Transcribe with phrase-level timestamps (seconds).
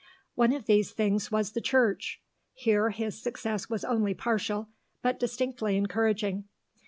[0.33, 2.19] One of these things was the Church;
[2.55, 4.67] here his success was only partial,
[5.03, 6.45] but distinctly encouraging.